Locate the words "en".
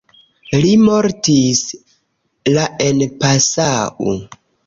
2.87-3.05